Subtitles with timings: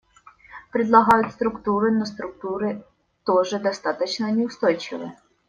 [0.71, 2.83] Предлагают структуры, но структуры
[3.23, 5.11] тоже достаточно неустойчивы.